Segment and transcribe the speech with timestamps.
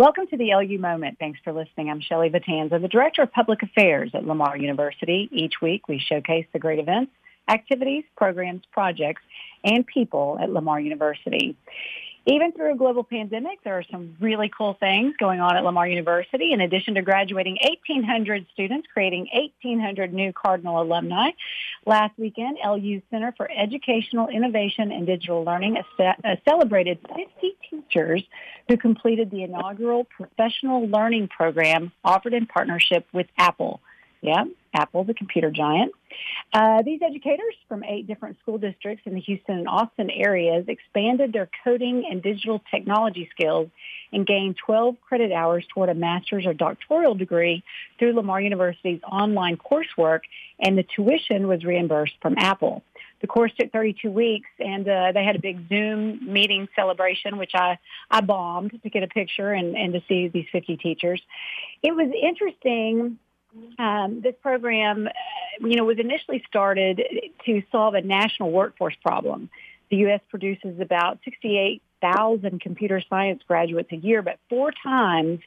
[0.00, 1.18] Welcome to the LU Moment.
[1.18, 1.90] Thanks for listening.
[1.90, 5.28] I'm Shelley Vitanza, the Director of Public Affairs at Lamar University.
[5.30, 7.12] Each week we showcase the great events,
[7.46, 9.20] activities, programs, projects,
[9.62, 11.54] and people at Lamar University.
[12.26, 15.88] Even through a global pandemic, there are some really cool things going on at Lamar
[15.88, 16.52] University.
[16.52, 21.30] In addition to graduating 1,800 students, creating 1,800 new Cardinal alumni,
[21.86, 26.12] last weekend, LU Center for Educational Innovation and Digital Learning uh,
[26.46, 28.22] celebrated 50 teachers
[28.68, 33.80] who completed the inaugural professional learning program offered in partnership with Apple.
[34.22, 35.92] Yeah, Apple, the computer giant.
[36.52, 41.32] Uh, these educators from eight different school districts in the Houston and Austin areas expanded
[41.32, 43.70] their coding and digital technology skills
[44.12, 47.62] and gained 12 credit hours toward a master's or doctoral degree
[47.98, 50.20] through Lamar University's online coursework,
[50.58, 52.82] and the tuition was reimbursed from Apple.
[53.22, 57.52] The course took 32 weeks, and uh, they had a big Zoom meeting celebration, which
[57.54, 57.78] I,
[58.10, 61.22] I bombed to get a picture and, and to see these 50 teachers.
[61.82, 63.18] It was interesting
[63.78, 65.10] um, this program, uh,
[65.66, 67.02] you know, was initially started
[67.46, 69.50] to solve a national workforce problem.
[69.90, 70.20] The U.S.
[70.28, 75.40] produces about 68,000 computer science graduates a year, but four times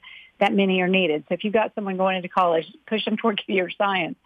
[0.44, 1.23] that many are needed.
[1.30, 4.17] So if you've got someone going into college, push them toward computer science.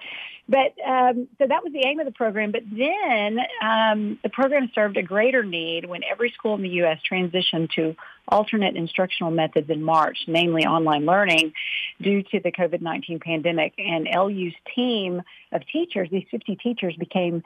[0.49, 2.51] But um, so that was the aim of the program.
[2.51, 6.99] But then um, the program served a greater need when every school in the U.S.
[7.09, 7.95] transitioned to
[8.29, 11.53] alternate instructional methods in March, namely online learning,
[12.01, 13.73] due to the COVID-19 pandemic.
[13.77, 17.43] And LU's team of teachers, these 50 teachers, became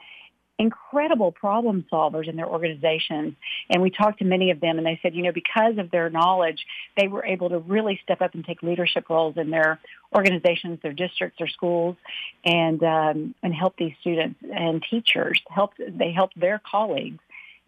[0.62, 3.34] incredible problem solvers in their organizations.
[3.68, 6.08] And we talked to many of them and they said, you know, because of their
[6.08, 6.64] knowledge,
[6.96, 9.80] they were able to really step up and take leadership roles in their
[10.14, 11.96] organizations, their districts, their schools,
[12.44, 15.40] and um, and help these students and teachers.
[15.48, 17.18] Help they helped their colleagues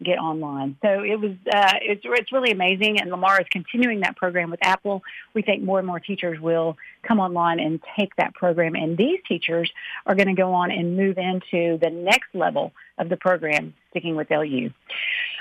[0.03, 0.77] get online.
[0.81, 4.59] So it was uh, it's it's really amazing, and Lamar is continuing that program with
[4.63, 5.03] Apple.
[5.33, 9.19] We think more and more teachers will come online and take that program, and these
[9.27, 9.71] teachers
[10.05, 14.15] are going to go on and move into the next level of the program, sticking
[14.15, 14.71] with LU.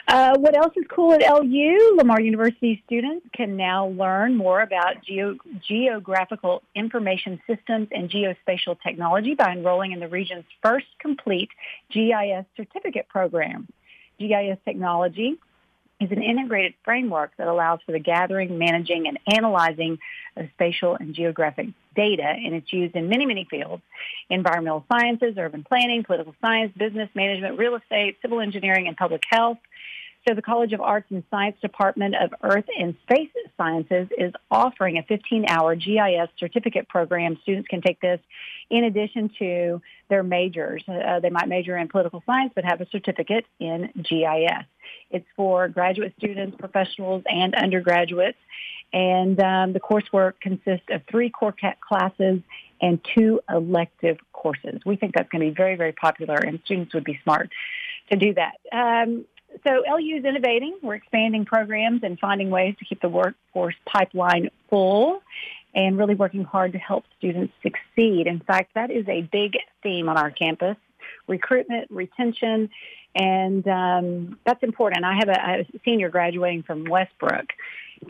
[0.07, 1.97] Uh, what else is cool at LU?
[1.97, 9.35] Lamar University students can now learn more about geo- geographical information systems and geospatial technology
[9.35, 11.49] by enrolling in the region's first complete
[11.91, 13.67] GIS certificate program.
[14.19, 15.39] GIS technology
[16.01, 19.99] is an integrated framework that allows for the gathering, managing, and analyzing
[20.37, 23.83] of spatial and geographic data, and it's used in many, many fields.
[24.29, 29.59] Environmental sciences, urban planning, political science, business management, real estate, civil engineering, and public health.
[30.27, 34.97] So the College of Arts and Science Department of Earth and Space Sciences is offering
[34.97, 37.37] a 15-hour GIS certificate program.
[37.43, 38.21] Students can take this
[38.71, 40.83] in addition to their majors.
[40.89, 44.65] Uh, they might major in political science but have a certificate in GIS.
[45.11, 48.39] It's for graduate students, professionals, and undergraduates.
[48.95, 51.55] And um, the coursework consists of three core
[51.87, 52.41] classes
[52.81, 54.81] and two elective courses.
[54.87, 57.51] We think that's going to be very, very popular, and students would be smart
[58.11, 58.55] to do that.
[58.73, 59.25] Um,
[59.67, 60.77] so LU is innovating.
[60.83, 65.23] We're expanding programs and finding ways to keep the workforce pipeline full
[65.75, 68.27] and really working hard to help students succeed.
[68.27, 70.77] In fact, that is a big theme on our campus,
[71.27, 72.71] recruitment, retention,
[73.15, 75.05] and um, that's important.
[75.05, 77.53] I have a, a senior graduating from Westbrook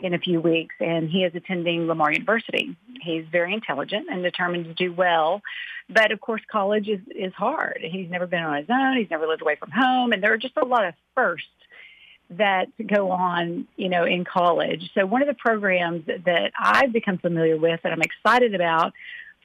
[0.01, 2.75] in a few weeks, and he is attending Lamar University.
[3.05, 5.41] He's very intelligent and determined to do well,
[5.89, 7.79] but of course, college is is hard.
[7.81, 8.97] He's never been on his own.
[8.97, 11.47] He's never lived away from home, and there are just a lot of firsts
[12.31, 14.91] that go on, you know, in college.
[14.95, 18.93] So one of the programs that I've become familiar with that I'm excited about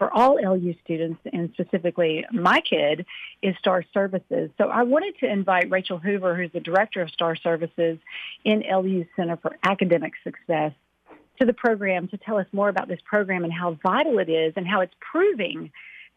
[0.00, 3.04] for all LU students and specifically my kid
[3.42, 4.50] is STAR Services.
[4.56, 7.98] So I wanted to invite Rachel Hoover, who's the director of STAR Services
[8.42, 10.72] in LU Center for Academic Success,
[11.40, 14.52] to the program to tell us more about this program and how vital it is
[14.56, 15.72] and how it's proving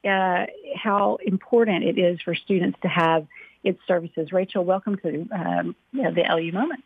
[0.05, 0.45] uh,
[0.75, 3.25] how important it is for students to have
[3.63, 4.33] its services.
[4.33, 6.83] Rachel, welcome to um, the LU Moment.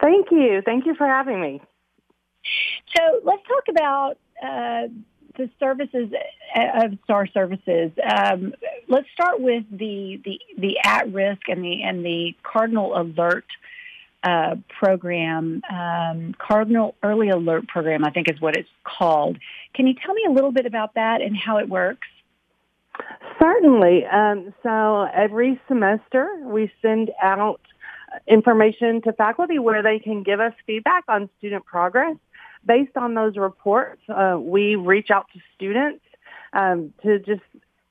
[0.00, 0.60] Thank you.
[0.64, 1.60] Thank you for having me.
[2.96, 4.88] So let's talk about uh,
[5.36, 6.10] the services
[6.56, 7.92] uh, of Star Services.
[8.02, 8.54] Um,
[8.88, 13.46] let's start with the the, the at risk and the and the Cardinal Alert
[14.22, 15.62] uh, program.
[15.70, 19.38] Um, Cardinal Early Alert program, I think, is what it's called.
[19.74, 22.08] Can you tell me a little bit about that and how it works?
[23.40, 24.06] Certainly.
[24.06, 27.60] Um, so every semester we send out
[28.26, 32.16] information to faculty where they can give us feedback on student progress
[32.66, 36.04] based on those reports, uh, we reach out to students
[36.52, 37.42] um, to just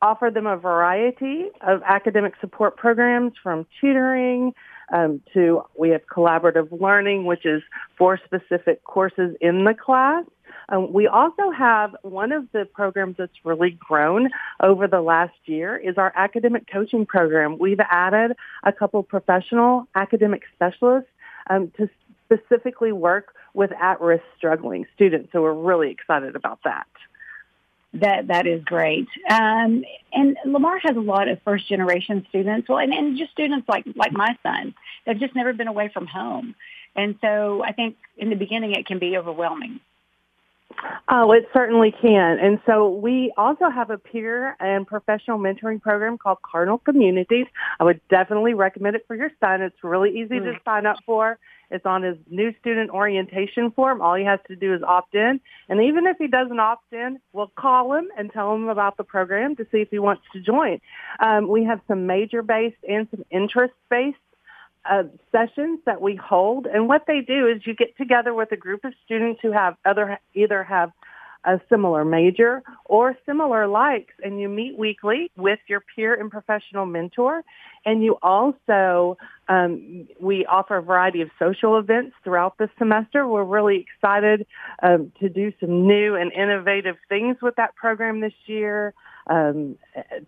[0.01, 4.53] offer them a variety of academic support programs from tutoring,
[4.94, 7.62] um, to we have collaborative learning, which is
[7.98, 10.25] four specific courses in the class.
[10.69, 14.30] Um, we also have one of the programs that's really grown
[14.62, 17.57] over the last year is our academic coaching program.
[17.57, 21.10] We've added a couple professional academic specialists
[21.50, 21.90] um, to
[22.25, 25.30] specifically work with at-risk struggling students.
[25.31, 26.88] So we're really excited about that.
[27.99, 29.07] That that is great.
[29.29, 32.67] Um, and Lamar has a lot of first generation students.
[32.67, 34.73] Well, and, and just students like like my son.
[35.05, 36.55] They've just never been away from home,
[36.95, 39.79] and so I think in the beginning it can be overwhelming.
[41.09, 42.39] Oh, it certainly can.
[42.39, 47.47] And so we also have a peer and professional mentoring program called Cardinal Communities.
[47.79, 49.61] I would definitely recommend it for your son.
[49.61, 50.44] It's really easy mm.
[50.44, 51.39] to sign up for.
[51.69, 54.02] It's on his new student orientation form.
[54.02, 55.40] All he has to do is opt in.
[55.68, 59.04] And even if he doesn't opt in, we'll call him and tell him about the
[59.04, 60.80] program to see if he wants to join.
[61.19, 64.18] Um, we have some major-based and some interest-based
[64.90, 66.66] uh, sessions that we hold.
[66.66, 69.75] And what they do is you get together with a group of students who have
[69.84, 70.92] other either have
[71.44, 76.86] a similar major or similar likes and you meet weekly with your peer and professional
[76.86, 77.44] mentor.
[77.86, 79.18] And you also
[79.48, 83.28] um, we offer a variety of social events throughout the semester.
[83.28, 84.45] We're really excited
[84.84, 88.94] um, to do some new and innovative things with that program this year
[89.30, 89.78] um,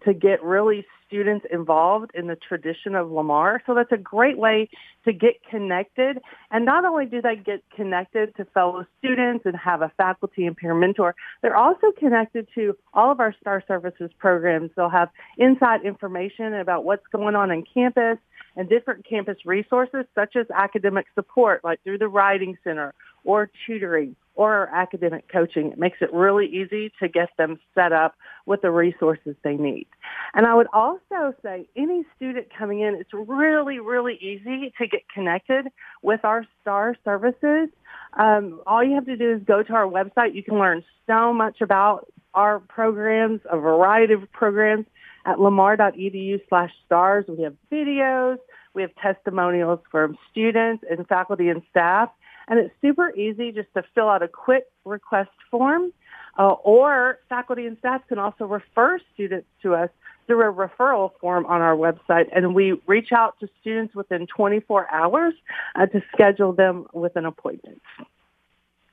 [0.05, 3.61] to get really students involved in the tradition of Lamar.
[3.65, 4.69] So that's a great way
[5.05, 6.19] to get connected.
[6.51, 10.55] And not only do they get connected to fellow students and have a faculty and
[10.55, 14.69] peer mentor, they're also connected to all of our STAR Services programs.
[14.75, 18.19] They'll have inside information about what's going on in campus
[18.55, 24.15] and different campus resources such as academic support, like through the Writing Center or tutoring
[24.35, 25.71] or academic coaching.
[25.73, 29.85] It makes it really easy to get them set up with the resources they need.
[30.33, 35.01] And I would also say any student coming in, it's really, really easy to get
[35.13, 35.67] connected
[36.01, 37.67] with our STAR services.
[38.13, 40.33] Um, all you have to do is go to our website.
[40.33, 44.85] You can learn so much about our programs, a variety of programs
[45.25, 47.25] at lamar.edu slash stars.
[47.27, 48.37] We have videos.
[48.73, 52.09] We have testimonials from students and faculty and staff.
[52.49, 55.93] And it's super easy just to fill out a quick request form.
[56.37, 59.89] Uh, or faculty and staff can also refer students to us
[60.25, 62.25] through a referral form on our website.
[62.33, 65.33] And we reach out to students within 24 hours
[65.75, 67.81] uh, to schedule them with an appointment.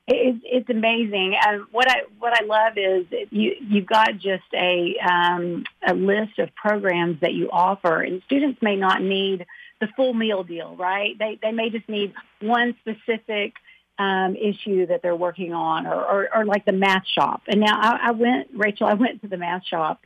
[0.09, 1.37] It's, it's amazing.
[1.41, 6.39] Uh, what I what I love is you you've got just a um, a list
[6.39, 9.47] of programs that you offer, and students may not need
[9.81, 11.19] the full meal deal, right?
[11.19, 13.55] They they may just need one specific
[13.99, 17.43] um, issue that they're working on, or, or, or like the math shop.
[17.49, 20.01] And now I, I went, Rachel, I went to the math shop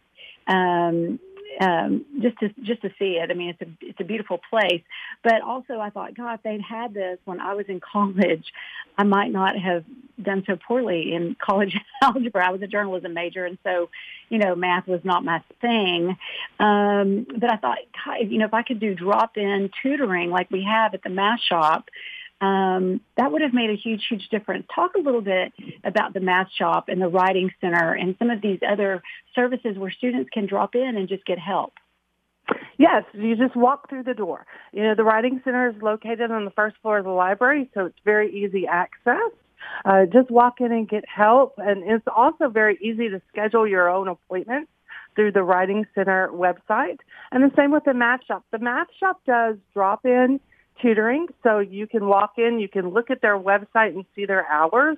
[0.47, 1.19] um,
[1.59, 3.31] um, just to just to see it.
[3.31, 4.83] I mean, it's a it's a beautiful place.
[5.23, 8.53] But also, I thought, God, if they'd had this when I was in college,
[8.97, 9.85] I might not have
[10.23, 12.47] done so poorly in college algebra.
[12.47, 13.91] I was a journalism major, and so,
[14.29, 16.17] you know, math was not my thing.
[16.59, 20.65] Um, but I thought, God, you know, if I could do drop-in tutoring like we
[20.65, 21.89] have at the math shop
[22.41, 24.67] um, that would have made a huge, huge difference.
[24.75, 25.53] Talk a little bit
[25.85, 29.03] about the Math Shop and the Writing Center and some of these other
[29.35, 31.75] services where students can drop in and just get help.
[32.79, 34.47] Yes, you just walk through the door.
[34.73, 37.85] You know, the Writing Center is located on the first floor of the library, so
[37.85, 39.31] it's very easy access.
[39.85, 41.55] Uh, just walk in and get help.
[41.59, 44.71] And it's also very easy to schedule your own appointments
[45.15, 46.99] through the Writing Center website.
[47.31, 48.45] And the same with the Math Shop.
[48.51, 50.41] The Math Shop does drop in
[50.81, 51.29] tutoring.
[51.43, 54.97] So you can walk in, you can look at their website and see their hours,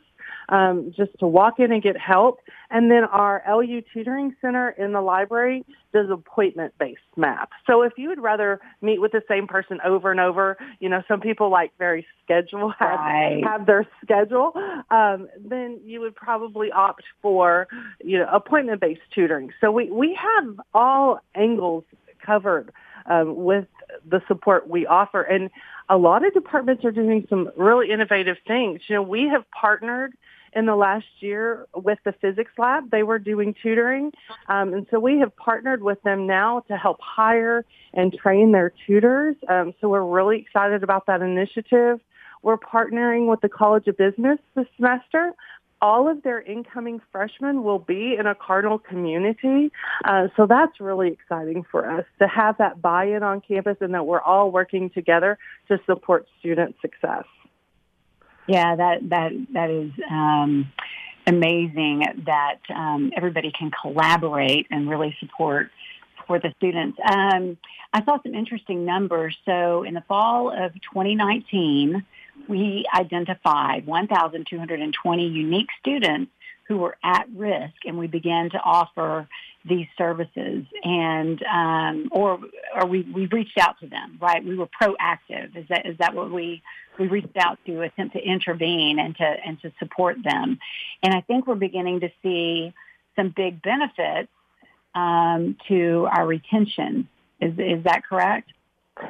[0.48, 2.40] um, just to walk in and get help.
[2.70, 7.48] And then our LU Tutoring Center in the library does appointment-based math.
[7.66, 11.02] So if you would rather meet with the same person over and over, you know,
[11.06, 13.42] some people like very schedule, have, right.
[13.44, 14.52] have their schedule,
[14.90, 17.68] um, then you would probably opt for,
[18.02, 19.50] you know, appointment-based tutoring.
[19.60, 21.84] So we, we have all angles
[22.24, 22.72] covered
[23.06, 23.66] um, with
[24.08, 25.22] the support we offer.
[25.22, 25.50] And
[25.88, 28.80] a lot of departments are doing some really innovative things.
[28.88, 30.14] You know, we have partnered
[30.54, 32.90] in the last year with the physics lab.
[32.90, 34.12] They were doing tutoring.
[34.48, 38.72] Um, and so we have partnered with them now to help hire and train their
[38.86, 39.36] tutors.
[39.48, 42.00] Um, so we're really excited about that initiative.
[42.42, 45.32] We're partnering with the College of Business this semester
[45.82, 49.72] all of their incoming freshmen will be in a Cardinal community.
[50.04, 54.06] Uh, so that's really exciting for us to have that buy-in on campus and that
[54.06, 55.36] we're all working together
[55.68, 57.24] to support student success.
[58.46, 60.72] Yeah, that that that is um,
[61.26, 65.70] amazing that um, everybody can collaborate and really support
[66.26, 66.98] for the students.
[67.04, 67.56] Um,
[67.92, 69.36] I saw some interesting numbers.
[69.44, 72.04] So in the fall of 2019,
[72.48, 76.30] we identified 1,220 unique students
[76.68, 79.28] who were at risk, and we began to offer
[79.68, 80.64] these services.
[80.82, 82.38] And um, or
[82.74, 84.44] or we, we reached out to them right?
[84.44, 85.56] We were proactive.
[85.56, 86.62] Is that is that what we
[86.98, 90.58] we reached out to attempt to intervene and to and to support them?
[91.02, 92.72] And i think we're beginning to see
[93.16, 94.30] some big benefits
[94.94, 97.08] um, to our retention.
[97.40, 98.50] Is is that correct?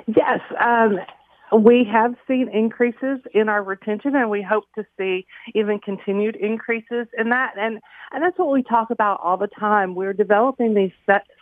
[0.07, 0.99] Yes um,
[1.56, 7.06] we have seen increases in our retention and we hope to see even continued increases
[7.18, 7.52] in that.
[7.59, 7.78] And,
[8.12, 9.94] and that's what we talk about all the time.
[9.94, 10.92] We're developing these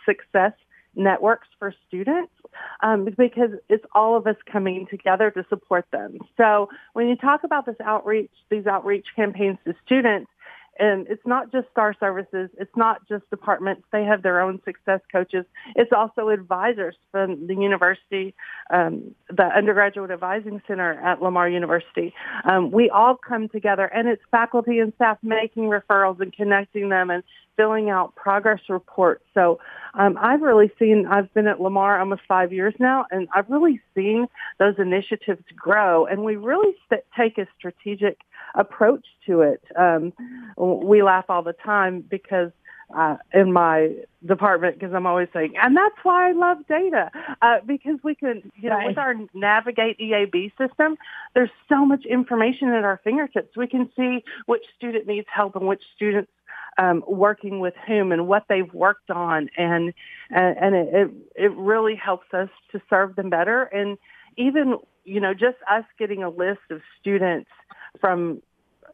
[0.05, 0.53] success
[0.95, 2.33] networks for students
[2.83, 6.17] um, because it's all of us coming together to support them.
[6.35, 10.29] So when you talk about this outreach, these outreach campaigns to students,
[10.79, 12.49] and it's not just Star Services.
[12.57, 13.83] It's not just departments.
[13.91, 15.45] They have their own success coaches.
[15.75, 18.33] It's also advisors from the university,
[18.71, 22.13] um, the Undergraduate Advising Center at Lamar University.
[22.45, 27.09] Um, we all come together, and it's faculty and staff making referrals and connecting them
[27.09, 27.23] and
[27.57, 29.23] filling out progress reports.
[29.33, 29.59] So
[29.93, 33.81] um, I've really seen, I've been at Lamar almost five years now, and I've really
[33.93, 36.05] seen those initiatives grow.
[36.05, 38.19] And we really st- take a strategic
[38.55, 39.63] approach to it.
[39.77, 40.13] Um,
[40.57, 42.51] we laugh all the time because
[42.95, 43.89] uh, in my
[44.25, 47.09] department because I'm always saying, and that's why I love data
[47.41, 48.87] uh, because we can, you know, right.
[48.87, 50.97] with our Navigate EAB system,
[51.33, 53.55] there's so much information at our fingertips.
[53.55, 56.31] We can see which student needs help and which students
[56.77, 59.93] um, working with whom and what they've worked on, and
[60.29, 63.63] and, and it, it it really helps us to serve them better.
[63.63, 63.97] And
[64.37, 67.49] even you know, just us getting a list of students
[67.99, 68.41] from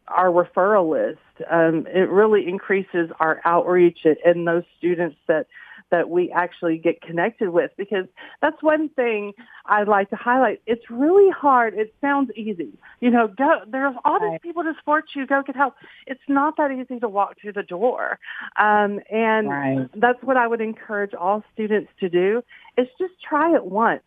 [0.08, 5.46] our referral list, um, it really increases our outreach and those students that
[5.90, 8.04] that we actually get connected with because
[8.42, 9.32] that's one thing
[9.66, 10.60] I'd like to highlight.
[10.66, 11.74] It's really hard.
[11.74, 12.72] It sounds easy.
[13.00, 15.26] You know, go, there's all these people to support you.
[15.26, 15.74] Go get help.
[16.06, 18.18] It's not that easy to walk through the door.
[18.58, 19.88] Um, and right.
[19.94, 22.42] that's what I would encourage all students to do
[22.76, 24.02] is just try it once.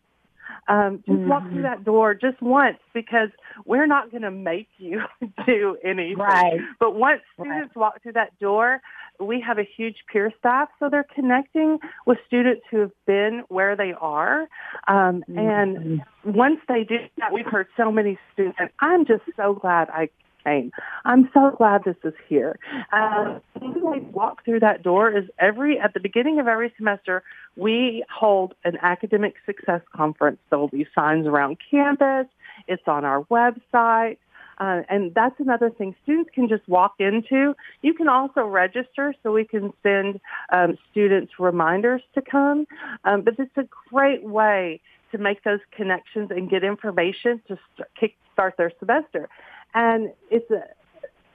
[0.68, 1.28] Um, just mm-hmm.
[1.28, 1.62] walk through mm-hmm.
[1.62, 3.28] that door just once because
[3.64, 5.00] we're not going to make you
[5.46, 6.18] do anything.
[6.18, 6.60] Right.
[6.78, 7.80] But once students right.
[7.80, 8.80] walk through that door,
[9.20, 13.76] we have a huge peer staff, so they're connecting with students who have been where
[13.76, 14.42] they are.
[14.88, 15.38] Um, mm-hmm.
[15.38, 19.88] And once they do that, we've heard so many students, and I'm just so glad
[19.90, 20.08] I
[20.44, 20.72] came.
[21.04, 22.58] I'm so glad this is here.
[22.92, 27.22] Um, we walk through that door is every at the beginning of every semester
[27.56, 30.38] we hold an academic success conference.
[30.50, 32.26] There will be signs around campus.
[32.68, 34.18] It's on our website.
[34.58, 37.54] Uh, and that's another thing students can just walk into.
[37.80, 40.20] You can also register so we can send
[40.52, 42.66] um, students reminders to come.
[43.04, 44.80] Um, but it's a great way
[45.10, 49.28] to make those connections and get information to start, kick start their semester.
[49.74, 50.62] And it's a,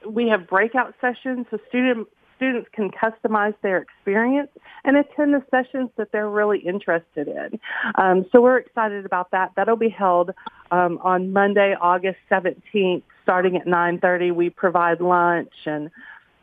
[0.08, 4.50] we have breakout sessions so student, students can customize their experience
[4.84, 7.58] and attend the sessions that they're really interested in.
[7.96, 9.52] Um, so we're excited about that.
[9.56, 10.30] That'll be held
[10.70, 14.34] um, on Monday, August 17th, starting at 9.30.
[14.34, 15.90] We provide lunch and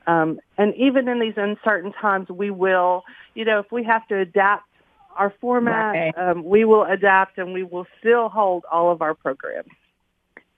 [0.07, 4.19] um, and even in these uncertain times, we will, you know, if we have to
[4.19, 4.67] adapt
[5.15, 9.69] our format, um, we will adapt and we will still hold all of our programs.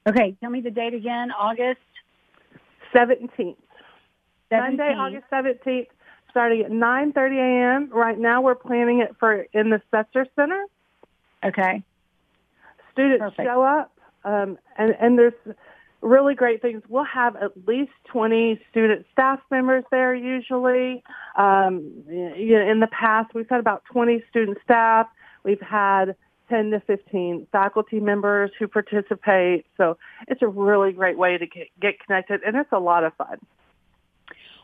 [0.08, 1.32] Okay, tell me the date again.
[1.32, 1.82] August
[2.96, 3.30] 17th.
[3.30, 3.56] 17th.
[4.52, 5.88] Monday, August 17th,
[6.32, 7.90] starting at 9:30 a.m.
[7.92, 10.64] Right now, we're planning it for in the Setzer Center.
[11.44, 11.84] Okay.
[12.94, 13.48] Students Perfect.
[13.48, 13.92] show up,
[14.24, 15.34] um, and and there's
[16.02, 16.82] really great things.
[16.88, 21.04] We'll have at least 20 student staff members there usually.
[21.36, 25.08] Um, you know, in the past, we've had about 20 student staff.
[25.44, 26.16] We've had
[26.50, 29.66] 10 to 15 faculty members who participate.
[29.78, 33.14] So it's a really great way to get, get connected, and it's a lot of
[33.16, 33.40] fun.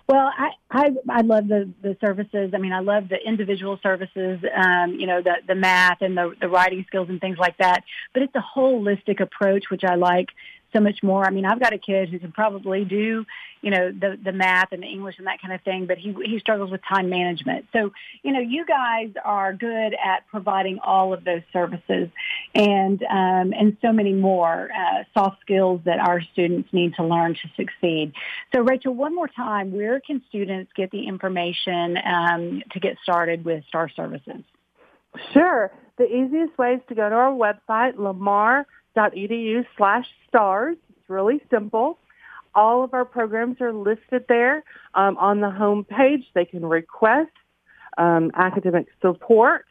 [0.08, 2.52] Well, I, I I love the the services.
[2.54, 4.44] I mean, I love the individual services.
[4.54, 7.84] Um, you know, the the math and the the writing skills and things like that.
[8.14, 10.28] But it's a holistic approach, which I like
[10.74, 11.26] so much more.
[11.26, 13.26] I mean, I've got a kid who can probably do,
[13.62, 16.14] you know, the the math and the English and that kind of thing, but he
[16.26, 17.68] he struggles with time management.
[17.72, 17.92] So,
[18.24, 22.10] you know, you guys are good at providing all of those services
[22.54, 27.36] and um, and so many more uh, soft skills that our students need to learn
[27.36, 28.14] to succeed.
[28.54, 33.46] So, Rachel, one more time, where can students get the information um, to get started
[33.46, 34.44] with Star Services?
[35.32, 35.72] Sure.
[35.98, 38.66] The easiest way is to go to our website, Lamar
[38.96, 40.78] edu slash stars.
[40.90, 42.00] It's really simple.
[42.56, 46.26] All of our programs are listed there um, on the home page.
[46.36, 47.32] They can request
[47.98, 49.66] um, academic support.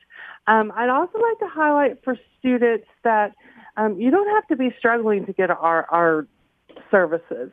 [0.47, 3.35] Um, I'd also like to highlight for students that
[3.76, 6.26] um, you don't have to be struggling to get our, our
[6.91, 7.50] services.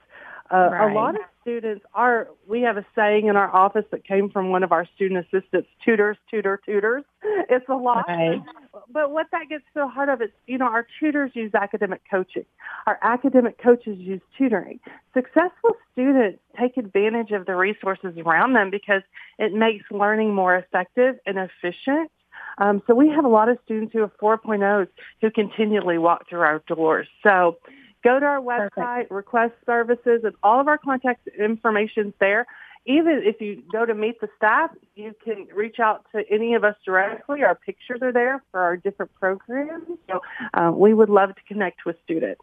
[0.52, 0.92] Uh, right.
[0.92, 4.50] A lot of students are, we have a saying in our office that came from
[4.50, 7.04] one of our student assistants, tutors, tutor, tutors.
[7.52, 8.06] It's a lot.
[8.08, 8.44] Right.
[8.92, 12.02] But what that gets to the heart of is, you know, our tutors use academic
[12.10, 12.46] coaching.
[12.86, 14.80] Our academic coaches use tutoring.
[15.16, 19.02] Successful students take advantage of the resources around them because
[19.40, 22.12] it makes learning more effective and efficient.
[22.60, 24.88] Um, so we have a lot of students who have 4.0s
[25.22, 27.08] who continually walk through our doors.
[27.24, 27.58] So
[28.04, 29.12] Go to our website, Perfect.
[29.12, 32.46] request services, and all of our contact information is there.
[32.86, 36.64] Even if you go to meet the staff, you can reach out to any of
[36.64, 37.44] us directly.
[37.44, 39.86] Our pictures are there for our different programs.
[40.10, 40.22] So
[40.54, 42.42] uh, we would love to connect with students.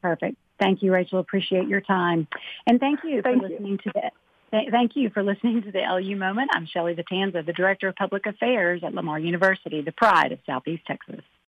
[0.00, 0.36] Perfect.
[0.60, 1.18] Thank you, Rachel.
[1.18, 2.28] Appreciate your time.
[2.68, 3.54] And thank you thank for you.
[3.54, 4.10] listening to the
[4.70, 6.50] Thank you for listening to the LU Moment.
[6.54, 10.84] I'm Shelley Vitanza, the Director of Public Affairs at Lamar University, the pride of Southeast
[10.86, 11.22] Texas.